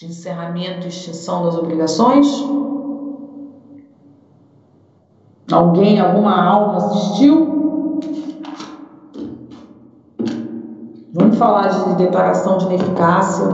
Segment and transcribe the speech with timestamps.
[0.00, 2.26] de encerramento e extinção das obrigações?
[5.52, 8.00] Alguém, alguma alma assistiu?
[11.12, 13.46] Vamos falar de declaração de ineficácia.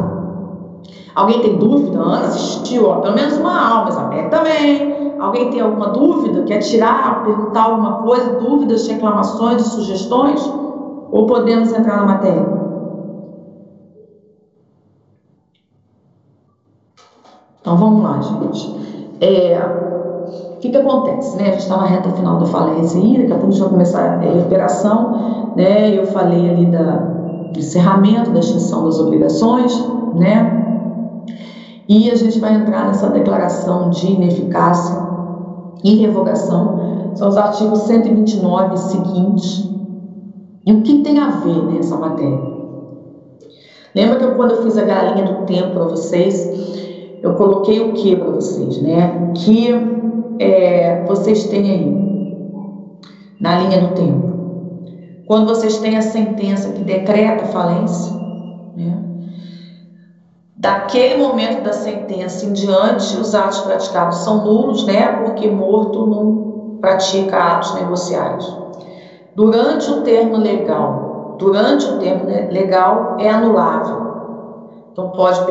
[1.17, 2.01] Alguém tem dúvida?
[2.01, 5.19] Ah, assistiu, ó, pelo menos uma alma, Isabel também.
[5.19, 6.45] Alguém tem alguma dúvida?
[6.45, 10.41] Quer tirar, perguntar alguma coisa, dúvidas, reclamações, sugestões?
[11.11, 12.66] Ou podemos entrar na matéria?
[17.67, 18.77] Então vamos lá, gente.
[19.21, 19.59] É,
[20.55, 21.37] o que, que acontece?
[21.37, 21.49] Né?
[21.49, 23.71] A gente está na reta final da falência aí, daqui a pouco a gente vai
[23.71, 25.53] começar a recuperação.
[25.57, 25.99] Né?
[25.99, 26.93] Eu falei ali da,
[27.53, 29.85] do encerramento, da extinção das obrigações,
[30.15, 31.35] né?
[31.89, 35.05] E a gente vai entrar nessa declaração de ineficácia
[35.83, 37.11] e revogação.
[37.17, 39.71] São os artigos 129 e seguintes.
[40.65, 42.55] E o que tem a ver nessa matéria?
[43.93, 46.76] Lembra que eu, quando eu fiz a galinha do tempo para vocês,
[47.27, 49.33] eu coloquei o que para vocês, né?
[49.35, 49.75] Que
[50.39, 52.07] é, vocês têm aí
[53.41, 54.27] na linha do tempo.
[55.27, 58.15] Quando vocês têm a sentença que decreta falência,
[58.77, 59.03] né?
[60.57, 65.09] Daquele momento da sentença em diante, os atos praticados são nulos, né?
[65.25, 68.57] Porque morto não pratica atos negociais.
[69.35, 74.07] Durante o termo legal, durante o termo legal é anulável.
[74.93, 75.45] Então pode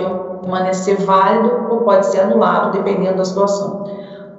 [0.46, 3.84] permanecer válido ou pode ser anulado, dependendo da situação.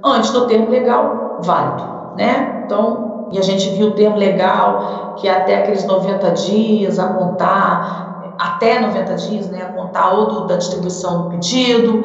[0.05, 1.83] Antes do termo legal, válido,
[2.17, 2.63] né?
[2.65, 7.09] Então, e a gente viu o termo legal, que é até aqueles 90 dias a
[7.09, 12.05] contar, até 90 dias, né, a contar ou do, da distribuição do pedido,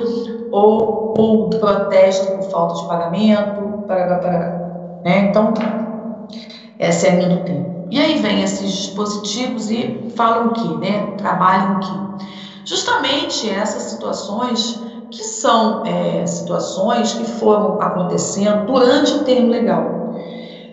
[0.51, 5.29] ou, ou do protesto por falta de pagamento, para, né?
[5.29, 5.53] Então,
[6.79, 7.87] essa é a linha do tempo.
[7.91, 11.13] E aí vem esses dispositivos e falam o que, né?
[11.17, 12.01] Trabalham o que?
[12.65, 20.15] Justamente essas situações que são é, situações que foram acontecendo durante o termo legal.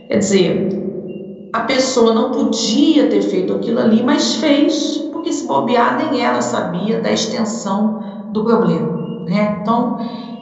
[0.09, 5.97] Quer dizer, a pessoa não podia ter feito aquilo ali, mas fez, porque se bobear,
[5.97, 8.00] nem ela sabia da extensão
[8.31, 9.25] do problema.
[9.27, 9.59] Né?
[9.60, 9.98] Então,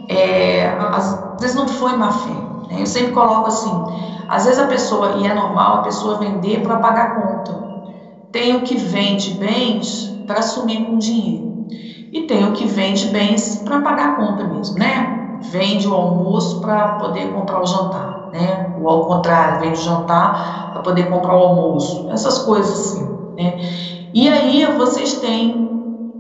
[0.08, 2.34] é, às vezes não foi má fé.
[2.68, 2.82] Né?
[2.82, 3.72] Eu sempre coloco assim:
[4.28, 7.66] às vezes a pessoa, e é normal a pessoa vender para pagar conta.
[8.30, 11.66] Tem o que vende bens para assumir com dinheiro.
[12.12, 15.38] E tem o que vende bens para pagar a conta mesmo, né?
[15.50, 18.75] Vende o almoço para poder comprar o jantar, né?
[18.81, 22.09] Ou ao contrário, vende o jantar para poder comprar o almoço.
[22.10, 23.59] Essas coisas assim, né?
[24.15, 25.66] E aí vocês têm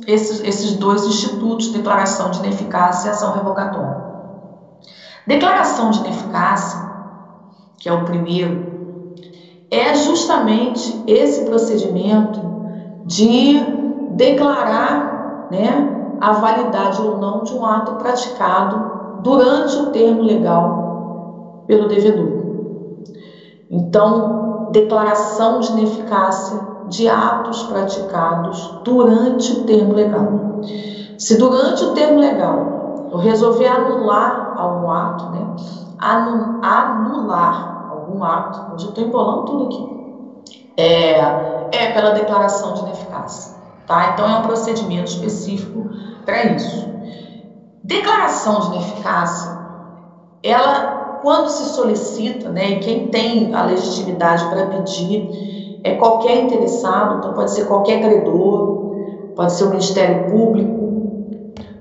[0.06, 4.04] esses, esses dois institutos, declaração de ineficácia e ação revogatória.
[5.26, 6.78] Declaração de ineficácia,
[7.78, 8.76] que é o primeiro,
[9.70, 12.40] é justamente esse procedimento
[13.04, 13.85] de
[14.16, 21.88] declarar né, a validade ou não de um ato praticado durante o termo legal pelo
[21.88, 22.46] devedor.
[23.70, 30.62] Então, declaração de ineficácia de atos praticados durante o termo legal.
[31.18, 35.46] Se durante o termo legal eu resolver anular algum ato, né?
[35.98, 39.96] anular algum ato, hoje eu estou embolando tudo aqui,
[40.76, 41.18] é,
[41.72, 43.55] é pela declaração de ineficácia.
[43.86, 44.12] Tá?
[44.12, 45.90] Então, é um procedimento específico
[46.24, 46.86] para isso.
[47.82, 49.56] Declaração de ineficácia,
[50.42, 57.18] ela, quando se solicita, né, e quem tem a legitimidade para pedir é qualquer interessado,
[57.18, 58.92] então pode ser qualquer credor,
[59.36, 60.76] pode ser o Ministério Público,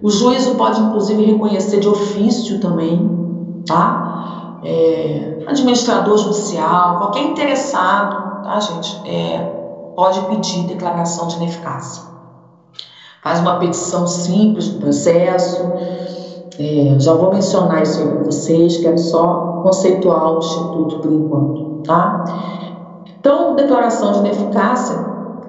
[0.01, 4.59] o juízo pode inclusive reconhecer de ofício também, tá?
[4.63, 9.01] É, administrador judicial, qualquer interessado, tá, gente?
[9.05, 9.64] É,
[9.95, 12.03] pode pedir declaração de ineficácia.
[13.23, 15.63] Faz uma petição simples do processo.
[16.59, 21.11] É, já vou mencionar isso aí para vocês, que é só conceitual o Instituto por
[21.11, 22.23] enquanto, tá?
[23.19, 24.95] Então, declaração de ineficácia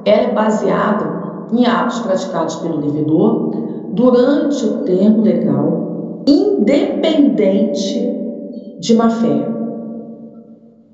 [0.05, 3.51] ela é baseada em atos praticados pelo devedor
[3.93, 8.09] durante o termo legal, independente
[8.81, 9.49] de má fé.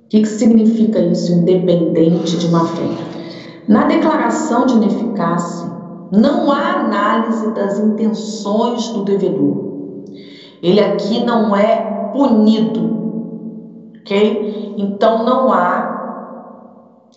[0.04, 3.21] O que, que significa isso, independente de má fé?
[3.68, 5.70] Na declaração de ineficácia,
[6.10, 9.72] não há análise das intenções do devedor.
[10.60, 11.76] Ele aqui não é
[12.12, 14.74] punido, ok?
[14.76, 15.92] Então não há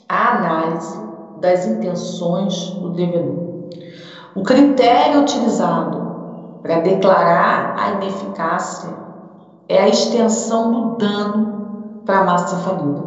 [0.07, 0.99] a análise
[1.41, 3.69] das intenções do devedor.
[4.35, 8.89] O critério utilizado para declarar a ineficácia
[9.67, 13.03] é a extensão do dano para a massa falida.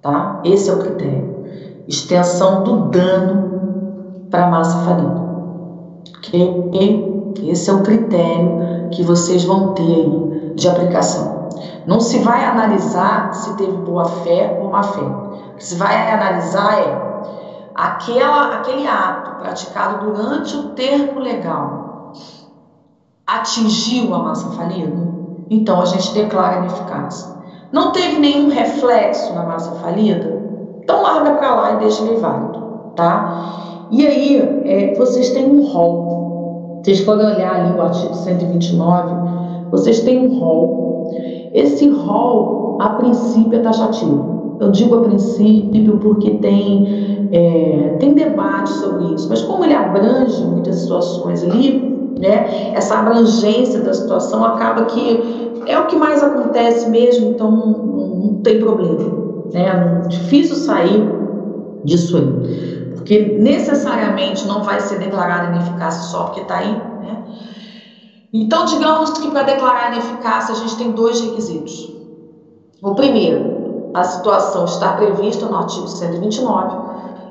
[0.00, 0.40] Tá?
[0.44, 1.35] Esse é o critério
[1.88, 5.26] extensão do dano para a massa falida.
[6.18, 6.70] Ok?
[7.42, 11.48] Esse é o critério que vocês vão ter aí de aplicação.
[11.86, 15.00] Não se vai analisar se teve boa fé ou má fé.
[15.00, 17.06] O que se vai analisar é
[17.74, 22.12] aquela, aquele ato praticado durante o termo legal
[23.26, 24.96] atingiu a massa falida,
[25.50, 27.34] então a gente declara ineficácia.
[27.72, 30.35] Não teve nenhum reflexo na massa falida,
[30.86, 32.60] então larga para lá e deixa ele válido,
[32.94, 33.88] tá?
[33.90, 36.80] E aí, é, vocês têm um rol.
[36.80, 39.14] Vocês podem olhar ali o artigo 129,
[39.72, 41.10] vocês têm um rol.
[41.52, 44.58] Esse rol, a princípio, é taxativo.
[44.60, 50.44] Eu digo a princípio porque tem, é, tem debate sobre isso, mas como ele abrange
[50.44, 56.88] muitas situações ali, né, essa abrangência da situação acaba que é o que mais acontece
[56.88, 59.25] mesmo, então não, não tem problema.
[59.52, 60.02] Né?
[60.04, 61.02] É difícil sair
[61.84, 62.92] disso aí.
[62.94, 66.72] Porque necessariamente não vai ser declarada ineficácia só porque está aí.
[66.72, 67.24] Né?
[68.32, 71.94] Então, digamos que para declarar ineficácia a gente tem dois requisitos.
[72.82, 76.76] O primeiro, a situação está prevista no artigo 129.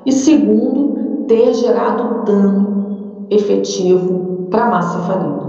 [0.05, 5.45] E segundo, ter gerado dano efetivo para a massa falida.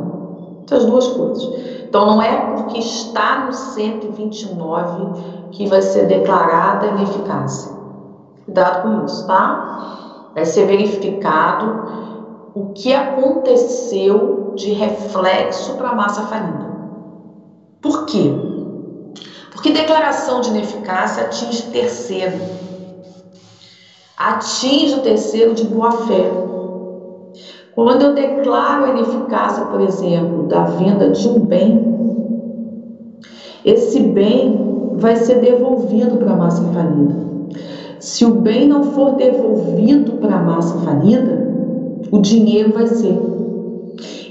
[0.65, 1.49] Essas duas coisas.
[1.89, 7.73] Então, não é porque está no 129 que vai ser declarada ineficácia.
[8.45, 10.31] Cuidado com isso, tá?
[10.35, 16.67] Vai ser verificado o que aconteceu de reflexo para a massa falida.
[17.81, 18.35] Por quê?
[19.51, 22.39] Porque declaração de ineficácia atinge terceiro.
[24.19, 26.31] Atinge o terceiro de boa fé.
[27.75, 31.97] Quando eu declaro a ineficácia, por exemplo, da venda de um bem,
[33.65, 37.15] esse bem vai ser devolvido para a massa falida.
[37.99, 41.47] Se o bem não for devolvido para a massa falida,
[42.11, 43.19] o dinheiro vai ser.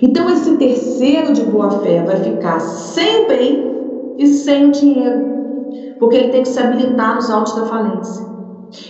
[0.01, 5.25] Então, esse terceiro de boa-fé vai ficar sem bem e sem o dinheiro,
[5.99, 8.25] porque ele tem que se habilitar nos autos da falência.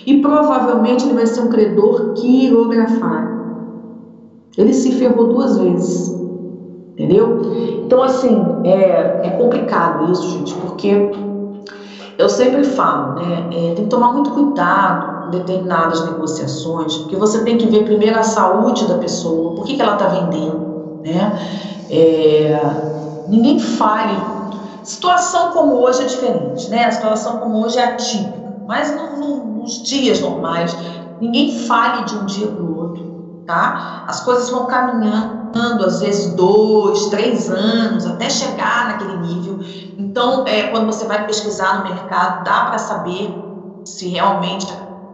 [0.06, 3.36] E provavelmente ele vai ser um credor quirografário.
[4.58, 6.16] Ele se ferrou duas vezes.
[6.94, 7.42] Entendeu?
[7.86, 11.12] Então, assim, é, é complicado isso, gente, porque
[12.18, 13.50] eu sempre falo, né?
[13.52, 18.18] É, tem que tomar muito cuidado em determinadas negociações, porque você tem que ver primeiro
[18.18, 21.38] a saúde da pessoa, por que, que ela está vendendo, né?
[21.90, 24.18] É, ninguém fale.
[24.84, 26.86] Situação como hoje é diferente, né?
[26.86, 30.76] A situação como hoje é atípica, mas no, no, nos dias normais,
[31.20, 33.16] ninguém fale de um dia para o outro
[33.46, 34.04] tá?
[34.08, 39.60] As coisas vão caminhando, às vezes dois, três anos, até chegar naquele nível.
[39.98, 43.34] Então, é, quando você vai pesquisar no mercado, dá para saber
[43.86, 44.68] se realmente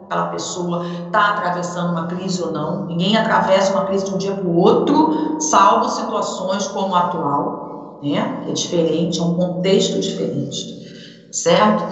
[0.06, 2.86] aquela pessoa está atravessando uma crise ou não.
[2.88, 8.00] Ninguém atravessa uma crise de um dia para o outro, salvo situações como a atual,
[8.02, 8.46] né?
[8.48, 11.86] É diferente, é um contexto diferente, certo?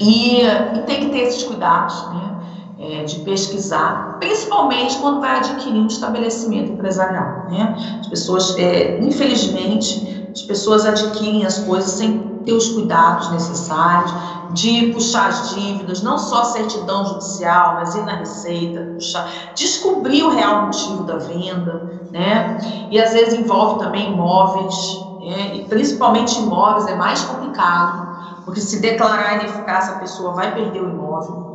[0.00, 2.37] E, e tem que ter esses cuidados, né?
[2.78, 7.46] É, de pesquisar, principalmente quando vai adquirir um estabelecimento empresarial.
[7.50, 7.98] Né?
[8.00, 14.12] As pessoas, é, infelizmente, as pessoas adquirem as coisas sem ter os cuidados necessários
[14.54, 20.30] de puxar as dívidas, não só certidão judicial, mas ir na receita, puxar, descobrir o
[20.30, 22.58] real motivo da venda, né?
[22.90, 24.74] E às vezes envolve também imóveis,
[25.20, 25.56] né?
[25.56, 28.08] e principalmente imóveis é mais complicado,
[28.44, 31.47] porque se declarar ineficácia a pessoa vai perder o imóvel.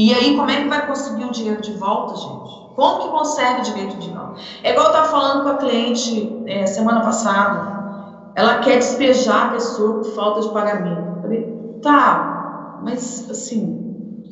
[0.00, 2.72] E aí, como é que vai conseguir o dinheiro de volta, gente?
[2.74, 4.40] Como que consegue o direito de volta?
[4.62, 8.32] É igual eu estava falando com a cliente é, semana passada.
[8.34, 11.16] Ela quer despejar a pessoa por falta de pagamento.
[11.16, 14.24] Eu falei, tá, mas assim,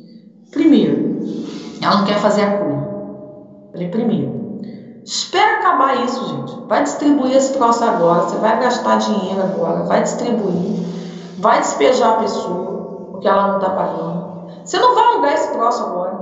[0.49, 1.19] primeiro,
[1.83, 2.87] ela não quer fazer a cura.
[3.71, 4.61] Falei, primeiro,
[5.03, 6.67] espera acabar isso, gente.
[6.67, 8.21] Vai distribuir esse troço agora.
[8.21, 10.83] Você vai gastar dinheiro agora, vai distribuir,
[11.37, 14.18] vai despejar a pessoa, porque ela não está pagando.
[14.69, 16.13] Você não vai alugar esse troço agora.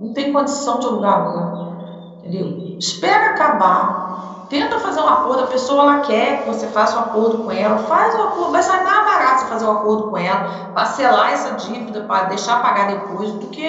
[0.00, 2.18] Não tem condição de alugar agora.
[2.18, 2.76] Entendeu?
[2.80, 4.46] Espera acabar.
[4.50, 5.44] Tenta fazer um acordo.
[5.44, 7.78] A pessoa ela quer que você faça um acordo com ela.
[7.78, 8.50] Faz um acordo.
[8.50, 10.72] Vai sair mais barato você fazer um acordo com ela.
[10.74, 13.30] Parcelar essa dívida para deixar pagar depois.
[13.30, 13.62] Porque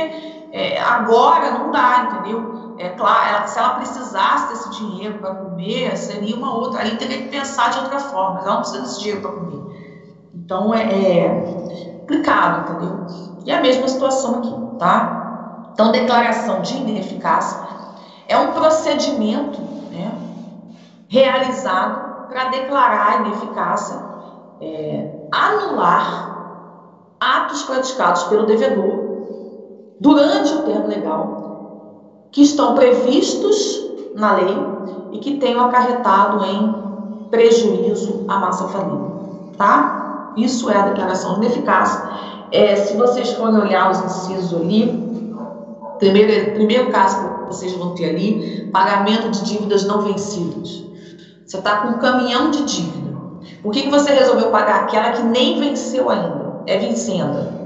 [0.52, 2.74] é, agora não dá, entendeu?
[2.80, 6.82] É claro, ela, se ela precisasse desse dinheiro para comer, seria uma outra.
[6.82, 8.34] Aí teria que pensar de outra forma.
[8.34, 9.62] Mas ela não precisa desse dinheiro para comer.
[10.34, 13.06] Então é, é complicado, entendeu?
[13.46, 15.72] E a mesma situação aqui, tá?
[15.74, 17.60] Então, declaração de ineficácia
[18.28, 19.60] é um procedimento
[19.92, 20.12] né,
[21.10, 23.96] realizado para declarar a ineficácia,
[24.62, 26.36] é, anular
[27.20, 33.82] atos praticados pelo devedor durante o termo legal que estão previstos
[34.16, 34.58] na lei
[35.12, 39.10] e que tenham acarretado em prejuízo à massa falida,
[39.58, 39.97] tá?
[40.38, 42.02] Isso é a declaração de ineficácia.
[42.52, 44.86] É, se vocês forem olhar os incisos ali,
[46.00, 50.84] primeiro, primeiro caso que vocês vão ter ali, pagamento de dívidas não vencidas.
[51.46, 53.18] Você está com um caminhão de dívida.
[53.64, 56.62] Por que, que você resolveu pagar aquela que nem venceu ainda?
[56.68, 57.58] É vencenda.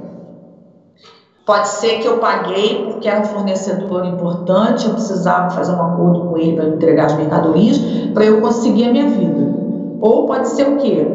[1.45, 6.29] Pode ser que eu paguei porque era um fornecedor importante, eu precisava fazer um acordo
[6.29, 7.77] com ele para entregar as mercadorias,
[8.13, 9.51] para eu conseguir a minha vida.
[9.99, 11.05] Ou pode ser o quê?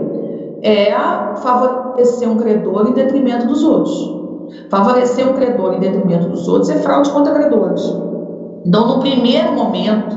[0.69, 0.93] É
[1.37, 3.95] favorecer um credor em detrimento dos outros.
[4.69, 7.81] Favorecer um credor em detrimento dos outros é fraude contra credores.
[8.65, 10.17] Então, no primeiro momento,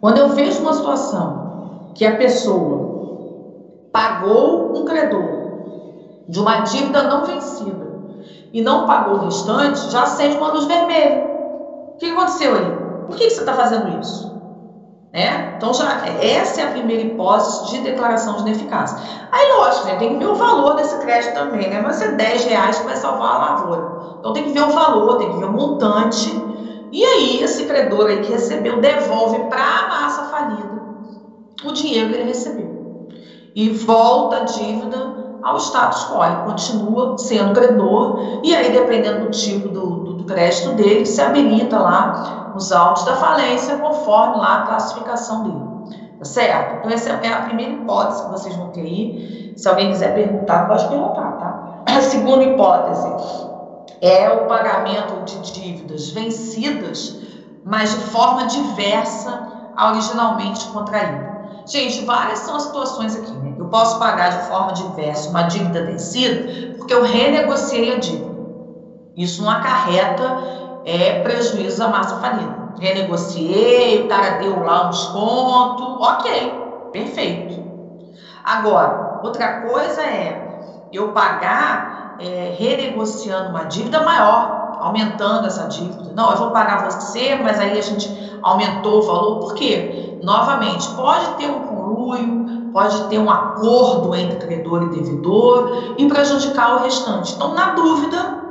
[0.00, 7.24] quando eu vejo uma situação que a pessoa pagou um credor de uma dívida não
[7.24, 7.84] vencida,
[8.52, 11.24] e não pagou o restante, já acende uma luz vermelha.
[11.94, 12.72] O que aconteceu aí?
[13.08, 14.33] Por que você está fazendo isso?
[15.14, 15.54] Né?
[15.56, 18.98] Então, já, essa é a primeira hipótese de declaração de ineficácia.
[19.30, 21.70] Aí, lógico, né, tem que ver o valor desse crédito também.
[21.70, 21.80] Né?
[21.80, 24.16] Vai ser 10 reais que vai salvar a lavoura.
[24.18, 26.36] Então, tem que ver o valor, tem que ver o montante.
[26.90, 30.82] E aí, esse credor aí que recebeu devolve para a massa falida
[31.64, 33.08] o dinheiro que ele recebeu.
[33.54, 39.30] E volta a dívida ao status quo, ele continua sendo credor, e aí, dependendo do
[39.30, 44.66] tipo do, do crédito dele, se habilita lá os autos da falência, conforme lá a
[44.66, 45.74] classificação dele.
[46.18, 46.78] Tá certo?
[46.78, 49.52] Então, essa é a primeira hipótese que vocês vão ter aí.
[49.56, 51.82] Se alguém quiser perguntar, pode perguntar, tá?
[51.86, 53.08] A segunda hipótese
[54.00, 57.20] é o pagamento de dívidas vencidas,
[57.64, 61.34] mas de forma diversa a originalmente contraída.
[61.66, 63.54] Gente, várias são as situações aqui, né?
[63.58, 68.34] Eu posso pagar de forma diversa uma dívida vencida porque eu renegociei a dívida.
[69.16, 72.74] Isso não acarreta é, prejuízo à massa falida.
[72.78, 77.62] Renegociei, o cara deu lá um desconto, ok, perfeito.
[78.44, 80.44] Agora, outra coisa é
[80.92, 86.12] eu pagar é, renegociando uma dívida maior, aumentando essa dívida.
[86.14, 89.40] Não, eu vou pagar você, mas aí a gente aumentou o valor.
[89.40, 90.18] Por quê?
[90.22, 96.76] Novamente, pode ter um conluio, pode ter um acordo entre credor e devedor e prejudicar
[96.76, 97.34] o restante.
[97.34, 98.42] Então, na dúvida,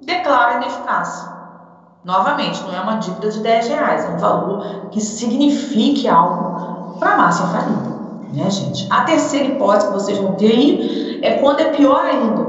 [0.00, 1.33] declara ineficácia.
[2.04, 7.12] Novamente, não é uma dívida de 10 reais, é um valor que signifique algo para
[7.12, 7.94] a massa falida.
[8.32, 8.86] Né, gente?
[8.90, 12.46] A terceira hipótese que vocês vão ter aí é quando é pior ainda.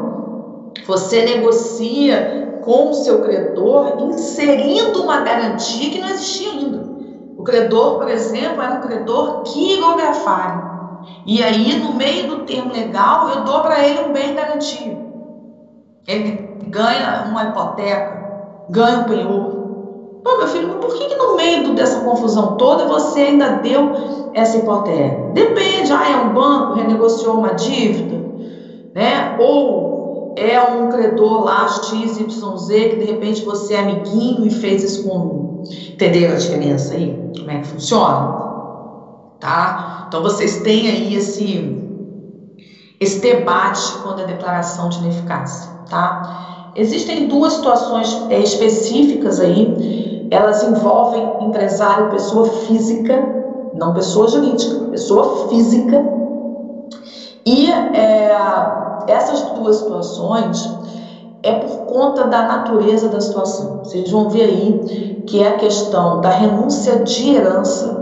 [0.85, 6.83] Você negocia com o seu credor inserindo uma garantia que não existia ainda.
[7.37, 10.75] O credor, por exemplo, era um credor quirografário.
[11.25, 14.97] E aí, no meio do termo legal, eu dou para ele um bem garantido.
[16.07, 18.24] Ele ganha uma hipoteca,
[18.69, 19.65] ganha um penhor.
[20.23, 23.91] Pô, meu filho, mas por que, que no meio dessa confusão toda você ainda deu
[24.33, 25.31] essa hipoteca?
[25.33, 28.15] Depende, ah, é um banco, renegociou uma dívida,
[28.93, 29.37] né?
[29.39, 32.25] Ou é um credor lá, XYZ,
[32.67, 35.63] que de repente você é amiguinho e fez isso com.
[35.93, 37.15] Entendeu a diferença aí?
[37.37, 38.45] Como é que funciona?
[39.39, 40.05] Tá?
[40.07, 41.63] Então vocês têm aí esse,
[42.99, 46.54] esse debate quando a declaração de ineficácia, tá?
[46.75, 53.17] Existem duas situações é, específicas aí, elas envolvem empresário, pessoa física,
[53.73, 56.03] não pessoa jurídica, pessoa física,
[57.45, 58.35] e é,
[59.07, 60.69] essas duas situações
[61.43, 63.79] é por conta da natureza da situação.
[63.83, 67.95] Vocês vão ver aí que é a questão da renúncia de herança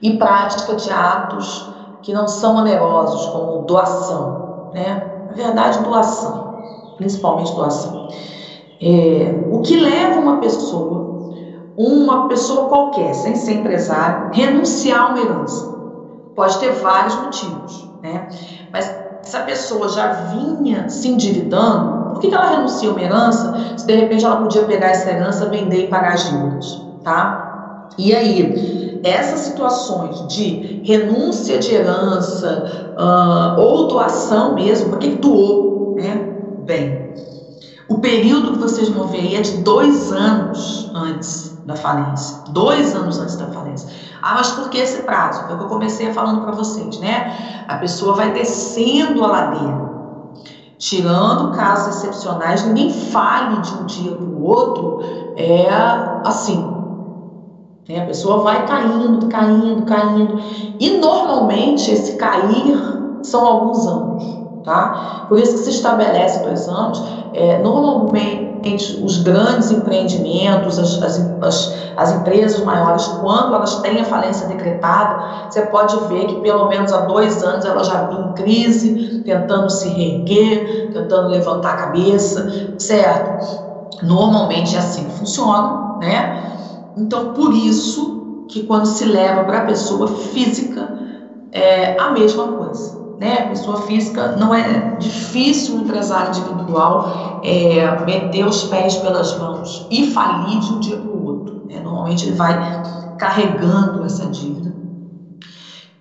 [0.00, 1.70] e prática de atos
[2.02, 5.12] que não são onerosos, como doação, né?
[5.28, 6.45] Na verdade, doação,
[6.96, 8.08] principalmente doação.
[8.80, 11.32] É, o que leva uma pessoa,
[11.76, 15.76] uma pessoa qualquer, sem ser empresário, renunciar a uma herança?
[16.34, 18.28] Pode ter vários motivos, né?
[18.70, 23.54] Mas essa pessoa já vinha se endividando, por que, que ela renuncia a uma herança
[23.76, 27.88] se de repente ela podia pegar essa herança, vender e pagar as dívidas, tá?
[27.98, 36.35] E aí, essas situações de renúncia de herança uh, ou doação mesmo, porque doou, né?
[36.66, 37.14] Bem,
[37.88, 42.38] o período que vocês vão ver aí é de dois anos antes da falência.
[42.48, 43.88] Dois anos antes da falência.
[44.20, 45.44] Ah, mas por que esse prazo?
[45.44, 47.64] Foi o que eu comecei falando para vocês, né?
[47.68, 49.90] A pessoa vai descendo a ladeira,
[50.76, 55.02] tirando casos excepcionais, ninguém fale de um dia para o outro,
[55.36, 55.68] é
[56.24, 56.58] assim,
[57.88, 58.00] né?
[58.02, 60.40] A pessoa vai caindo, caindo, caindo.
[60.80, 62.76] E normalmente esse cair
[63.22, 64.45] são alguns anos.
[64.66, 65.26] Tá?
[65.28, 67.00] Por isso que se estabelece dois anos.
[67.32, 74.04] É, normalmente, os grandes empreendimentos, as, as, as, as, empresas maiores, quando elas têm a
[74.04, 78.32] falência decretada, você pode ver que pelo menos há dois anos ela já vinha em
[78.32, 83.62] crise, tentando se reerguer, tentando levantar a cabeça, certo?
[84.02, 86.42] Normalmente é assim que funciona, né?
[86.96, 90.88] Então, por isso que quando se leva para a pessoa física,
[91.52, 98.46] é a mesma coisa né, pessoa física, não é difícil um empresário individual é, meter
[98.46, 101.62] os pés pelas mãos e falir de um dia para o outro.
[101.68, 101.80] Né?
[101.82, 102.82] Normalmente ele vai
[103.18, 104.74] carregando essa dívida.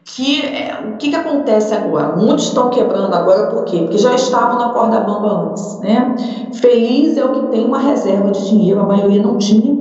[0.04, 2.16] Que, é, o que, que acontece agora?
[2.16, 3.80] Muitos estão quebrando agora por quê?
[3.80, 5.80] Porque já estavam na corda bamba antes.
[5.80, 6.16] Né?
[6.54, 9.74] Feliz é o que tem uma reserva de dinheiro, a maioria não tinha.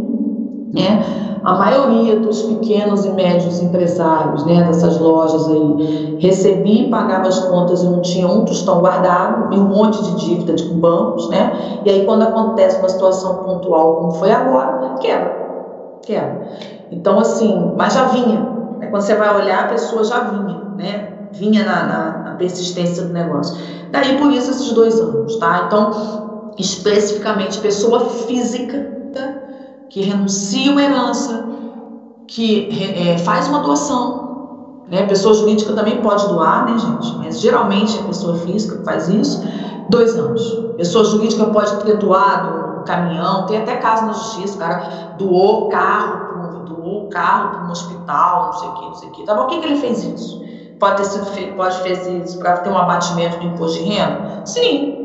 [0.72, 1.33] Né?
[1.44, 7.38] A maioria dos pequenos e médios empresários, né, dessas lojas aí, recebia e pagava as
[7.40, 11.80] contas e não tinha um tostão guardado, e um monte de dívida de bancos, né?
[11.84, 15.98] E aí quando acontece uma situação pontual como foi agora, quebra.
[16.02, 16.48] Quebra.
[16.90, 18.40] Então assim, mas já vinha.
[18.78, 18.86] Né?
[18.86, 21.08] Quando você vai olhar, a pessoa já vinha, né?
[21.32, 23.54] Vinha na, na, na persistência do negócio.
[23.90, 25.64] Daí por isso esses dois anos, tá?
[25.66, 29.03] Então, especificamente pessoa física
[29.94, 31.46] que renuncia uma herança,
[32.26, 32.68] que
[33.08, 34.82] é, faz uma doação.
[34.90, 35.06] Né?
[35.06, 37.14] Pessoa jurídica também pode doar, né, gente?
[37.18, 39.40] Mas geralmente é a pessoa física que faz isso.
[39.88, 40.42] Dois anos.
[40.76, 45.68] Pessoa jurídica pode ter doado um caminhão, tem até caso na justiça, o cara doou
[45.68, 49.24] carro, doou carro para um hospital, não sei o que, não sei o que.
[49.24, 50.42] Tá bom, o que, que ele fez isso?
[50.80, 54.42] Pode ter sido feito, pode fazer isso para ter um abatimento do imposto de renda?
[54.44, 55.03] Sim,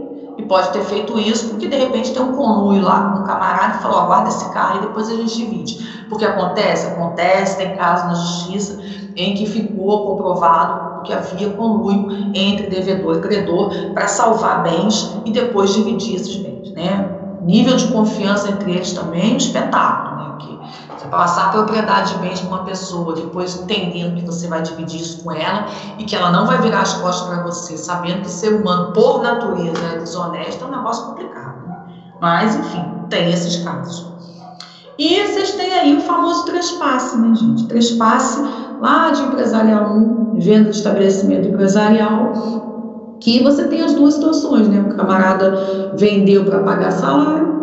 [0.50, 3.82] pode ter feito isso porque de repente tem um conluio lá com um camarada e
[3.82, 6.06] falou: guarda esse carro e depois a gente divide.
[6.10, 6.88] Porque acontece?
[6.88, 8.79] Acontece, tem caso na justiça
[9.15, 15.32] em que ficou comprovado que havia conluio entre devedor e credor para salvar bens e
[15.32, 16.72] depois dividir esses bens.
[16.72, 17.10] Né?
[17.44, 20.19] Nível de confiança entre eles também é espetáculo.
[21.10, 25.32] Passar propriedade de bens para uma pessoa, depois entendendo que você vai dividir isso com
[25.32, 25.66] ela
[25.98, 29.24] e que ela não vai virar as costas para você, sabendo que ser humano, por
[29.24, 31.67] natureza, é desonesto, é um negócio complicado.
[31.67, 31.78] Né?
[32.22, 34.08] Mas, enfim, tem esses casos.
[35.00, 37.67] E vocês têm aí o famoso trespasse, né, gente?
[37.67, 38.41] Trespasse
[38.80, 42.34] lá de empresarial 1, venda de estabelecimento empresarial,
[43.19, 44.82] que você tem as duas situações, né?
[44.82, 47.58] O camarada vendeu para pagar salário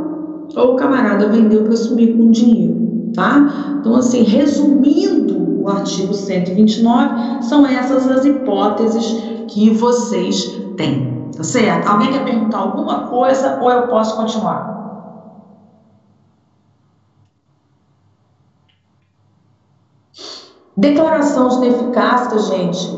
[0.57, 2.76] ou o camarada vendeu para sumir com dinheiro
[3.17, 3.79] tá?
[3.81, 9.17] Então, assim, resumindo o artigo 129, são essas as hipóteses
[9.49, 10.45] que vocês
[10.77, 11.89] têm, tá certo?
[11.89, 14.77] Alguém quer perguntar alguma coisa ou eu posso continuar?
[20.77, 22.97] Declaração de ineficácia, gente,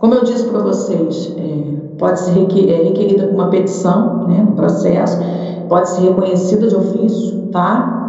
[0.00, 5.18] como eu disse para vocês, é, pode ser é requerida uma petição né, no processo,
[5.68, 8.05] pode ser reconhecida de ofício, tá?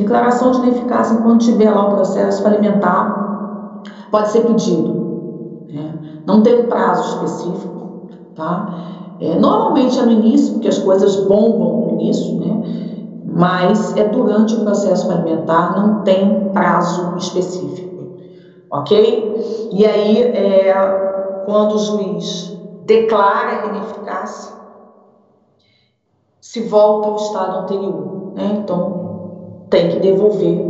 [0.00, 5.66] Declaração de ineficácia enquanto tiver lá o processo falimentar pode ser pedido.
[5.68, 6.22] Né?
[6.26, 9.16] Não tem um prazo específico, tá?
[9.20, 12.62] É, normalmente é no início, porque as coisas bombam no início, né?
[13.26, 18.16] Mas é durante o processo falimentar, não tem prazo específico,
[18.70, 19.68] ok?
[19.72, 24.54] E aí é quando o juiz declara a ineficácia,
[26.40, 28.32] se volta ao estado anterior.
[28.34, 28.58] Né?
[28.62, 29.09] Então,
[29.70, 30.66] tem que devolver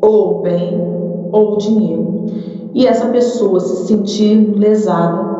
[0.00, 2.26] ou o bem ou o dinheiro.
[2.74, 5.32] E essa pessoa se sentir lesada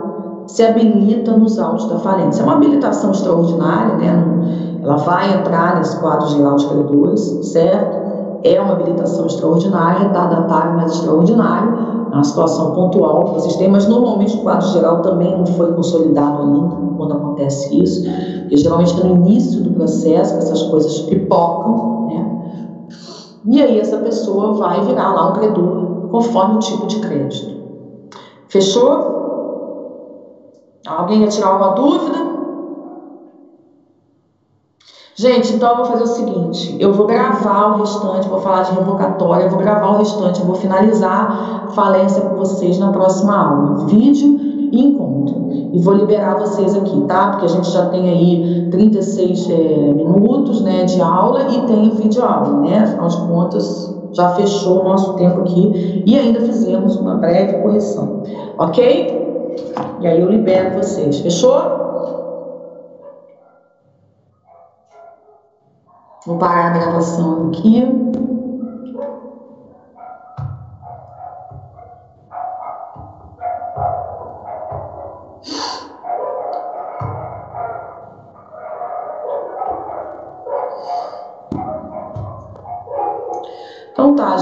[0.46, 2.42] se habilita nos autos da falência.
[2.42, 4.80] É uma habilitação extraordinária, né?
[4.82, 8.02] ela vai entrar nesse quadro geral de credores, certo?
[8.44, 13.86] É uma habilitação extraordinária, retardatário, mas extraordinário é uma situação pontual que vocês têm, mas
[13.86, 18.02] normalmente o quadro geral também não foi consolidado ainda quando acontece isso,
[18.40, 22.01] porque geralmente é no início do processo que essas coisas pipocam?
[23.44, 27.60] E aí essa pessoa vai virar lá um credor conforme o tipo de crédito.
[28.48, 29.20] Fechou?
[30.86, 32.32] Alguém ia tirar alguma dúvida?
[35.14, 38.72] Gente, então eu vou fazer o seguinte: eu vou gravar o restante, vou falar de
[38.72, 43.86] revocatória, vou gravar o restante, eu vou finalizar falência com vocês na próxima aula.
[43.86, 44.38] Vídeo
[44.72, 45.61] e encontro.
[45.72, 47.30] E vou liberar vocês aqui, tá?
[47.30, 49.54] Porque a gente já tem aí 36 é,
[49.94, 52.80] minutos né, de aula e tem vídeo aula, né?
[52.80, 58.22] Afinal de contas, já fechou o nosso tempo aqui e ainda fizemos uma breve correção,
[58.58, 59.22] ok?
[60.00, 61.82] E aí eu libero vocês, fechou?
[66.26, 67.82] Vou parar a gravação aqui.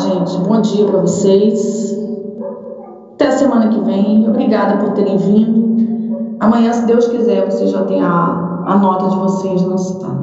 [0.00, 0.38] Gente.
[0.38, 1.96] Bom dia para vocês.
[3.14, 4.28] Até a semana que vem.
[4.28, 6.36] Obrigada por terem vindo.
[6.40, 10.20] Amanhã, se Deus quiser, vocês já têm a, a nota de vocês lançada.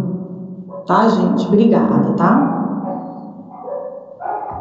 [0.87, 1.47] Tá, gente?
[1.47, 2.66] Obrigada, tá?